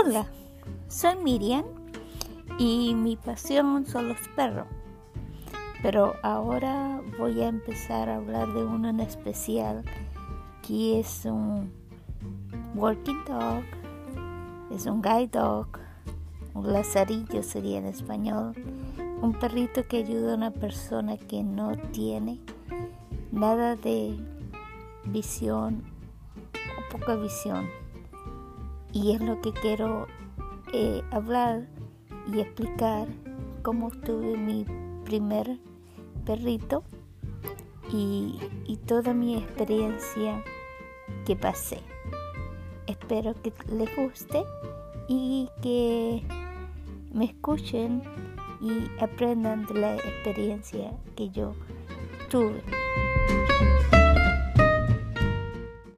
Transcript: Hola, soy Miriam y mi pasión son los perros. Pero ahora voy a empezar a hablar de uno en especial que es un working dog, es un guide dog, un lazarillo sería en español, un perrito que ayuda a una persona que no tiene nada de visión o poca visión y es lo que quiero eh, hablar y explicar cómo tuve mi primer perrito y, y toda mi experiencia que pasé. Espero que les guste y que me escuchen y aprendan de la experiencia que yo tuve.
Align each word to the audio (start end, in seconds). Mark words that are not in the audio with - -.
Hola, 0.00 0.26
soy 0.86 1.16
Miriam 1.16 1.64
y 2.56 2.94
mi 2.94 3.16
pasión 3.16 3.84
son 3.84 4.06
los 4.06 4.28
perros. 4.36 4.68
Pero 5.82 6.14
ahora 6.22 7.00
voy 7.18 7.40
a 7.40 7.48
empezar 7.48 8.08
a 8.08 8.16
hablar 8.16 8.46
de 8.52 8.62
uno 8.62 8.90
en 8.90 9.00
especial 9.00 9.82
que 10.64 11.00
es 11.00 11.24
un 11.24 11.72
working 12.76 13.24
dog, 13.26 13.64
es 14.70 14.86
un 14.86 15.02
guide 15.02 15.30
dog, 15.32 15.66
un 16.54 16.72
lazarillo 16.72 17.42
sería 17.42 17.78
en 17.78 17.86
español, 17.86 18.52
un 19.20 19.32
perrito 19.32 19.84
que 19.88 19.96
ayuda 19.96 20.34
a 20.34 20.36
una 20.36 20.52
persona 20.52 21.16
que 21.16 21.42
no 21.42 21.76
tiene 21.90 22.38
nada 23.32 23.74
de 23.74 24.16
visión 25.06 25.82
o 26.54 26.96
poca 26.96 27.16
visión 27.16 27.68
y 28.92 29.12
es 29.12 29.20
lo 29.20 29.40
que 29.40 29.52
quiero 29.52 30.06
eh, 30.72 31.02
hablar 31.10 31.66
y 32.32 32.40
explicar 32.40 33.08
cómo 33.62 33.90
tuve 33.90 34.36
mi 34.36 34.64
primer 35.04 35.58
perrito 36.24 36.84
y, 37.92 38.38
y 38.66 38.76
toda 38.76 39.14
mi 39.14 39.36
experiencia 39.36 40.42
que 41.24 41.36
pasé. 41.36 41.80
Espero 42.86 43.34
que 43.42 43.52
les 43.72 43.94
guste 43.96 44.44
y 45.08 45.48
que 45.62 46.22
me 47.12 47.26
escuchen 47.26 48.02
y 48.60 49.02
aprendan 49.02 49.66
de 49.66 49.74
la 49.74 49.96
experiencia 49.96 50.92
que 51.16 51.30
yo 51.30 51.54
tuve. 52.30 52.62